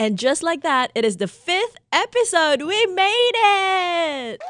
[0.00, 2.62] And just like that, it is the fifth episode.
[2.62, 4.40] We made it!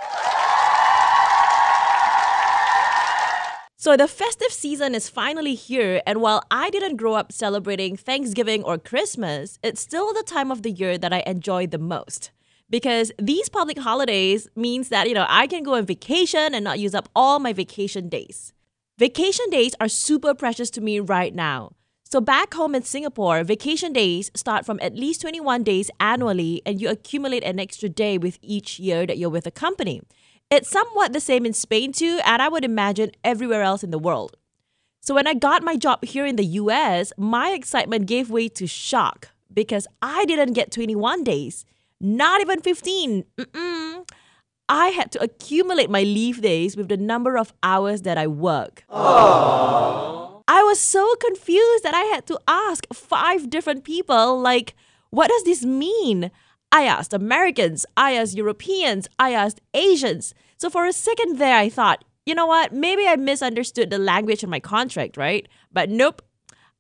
[3.76, 8.62] So, the festive season is finally here, and while I didn't grow up celebrating Thanksgiving
[8.62, 12.30] or Christmas, it's still the time of the year that I enjoy the most.
[12.68, 16.78] Because these public holidays means that, you know, I can go on vacation and not
[16.78, 18.52] use up all my vacation days.
[18.98, 21.72] Vacation days are super precious to me right now.
[22.12, 26.80] So, back home in Singapore, vacation days start from at least 21 days annually, and
[26.80, 30.02] you accumulate an extra day with each year that you're with a company.
[30.50, 33.98] It's somewhat the same in Spain too, and I would imagine everywhere else in the
[33.98, 34.36] world.
[35.00, 38.66] So when I got my job here in the US, my excitement gave way to
[38.66, 41.64] shock because I didn't get 21 days,
[42.00, 43.24] not even 15.
[43.38, 44.08] Mm-mm.
[44.68, 48.82] I had to accumulate my leave days with the number of hours that I work.
[48.90, 50.19] Aww.
[50.52, 54.74] I was so confused that I had to ask five different people, like,
[55.10, 56.32] what does this mean?
[56.72, 60.34] I asked Americans, I asked Europeans, I asked Asians.
[60.58, 62.72] So for a second there, I thought, you know what?
[62.72, 65.46] Maybe I misunderstood the language in my contract, right?
[65.70, 66.20] But nope.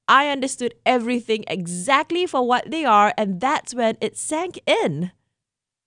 [0.08, 5.12] I understood everything exactly for what they are, and that's when it sank in.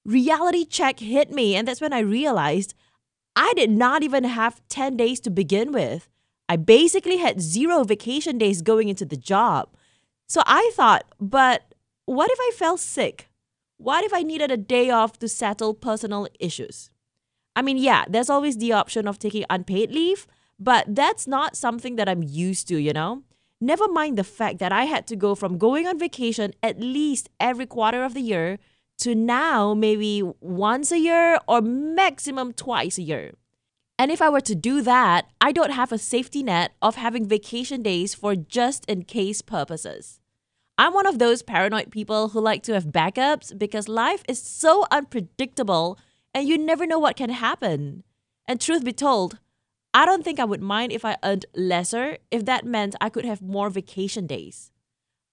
[0.05, 2.75] Reality check hit me, and that's when I realized
[3.35, 6.07] I did not even have 10 days to begin with.
[6.49, 9.69] I basically had zero vacation days going into the job.
[10.27, 11.73] So I thought, but
[12.05, 13.29] what if I fell sick?
[13.77, 16.89] What if I needed a day off to settle personal issues?
[17.55, 20.27] I mean, yeah, there's always the option of taking unpaid leave,
[20.59, 23.23] but that's not something that I'm used to, you know?
[23.61, 27.29] Never mind the fact that I had to go from going on vacation at least
[27.39, 28.59] every quarter of the year
[28.99, 33.33] to now maybe once a year or maximum twice a year.
[33.99, 37.27] And if I were to do that, I don't have a safety net of having
[37.27, 40.19] vacation days for just in case purposes.
[40.77, 44.85] I'm one of those paranoid people who like to have backups because life is so
[44.89, 45.99] unpredictable
[46.33, 48.03] and you never know what can happen.
[48.47, 49.37] And truth be told,
[49.93, 53.25] I don't think I would mind if I earned lesser if that meant I could
[53.25, 54.71] have more vacation days.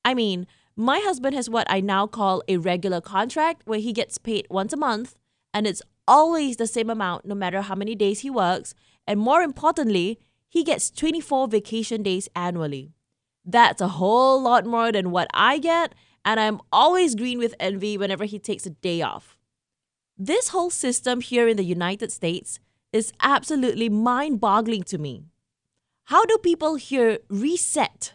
[0.05, 4.19] I mean, my husband has what I now call a regular contract where he gets
[4.19, 5.17] paid once a month
[5.55, 8.75] and it's always the same amount no matter how many days he works.
[9.07, 12.93] And more importantly, he gets 24 vacation days annually.
[13.45, 15.95] That's a whole lot more than what I get,
[16.25, 19.39] and I'm always green with envy whenever he takes a day off.
[20.19, 22.59] This whole system here in the United States
[22.93, 25.25] is absolutely mind boggling to me.
[26.05, 28.15] How do people here reset?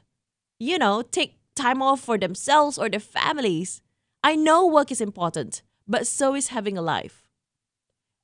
[0.59, 3.81] You know, take time off for themselves or their families.
[4.21, 7.24] I know work is important, but so is having a life.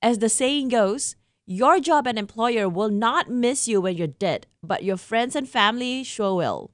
[0.01, 4.47] As the saying goes, your job and employer will not miss you when you're dead,
[4.63, 6.71] but your friends and family sure will.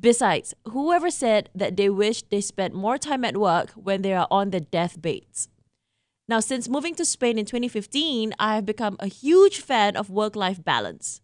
[0.00, 4.26] Besides, whoever said that they wish they spent more time at work when they are
[4.30, 5.48] on their deathbeds?
[6.28, 10.36] Now, since moving to Spain in 2015, I have become a huge fan of work
[10.36, 11.20] life balance.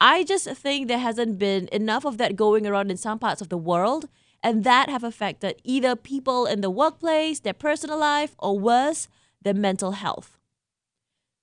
[0.00, 3.50] I just think there hasn't been enough of that going around in some parts of
[3.50, 4.08] the world,
[4.42, 9.06] and that have affected either people in the workplace, their personal life, or worse,
[9.42, 10.38] their mental health.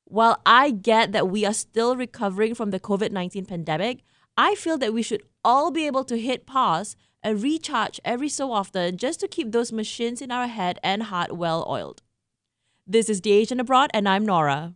[0.10, 4.04] While I get that we are still recovering from the COVID 19 pandemic,
[4.38, 8.54] I feel that we should all be able to hit pause and recharge every so
[8.54, 12.04] often just to keep those machines in our head and heart well oiled.
[12.86, 14.76] This is The Asian Abroad, and I'm Nora.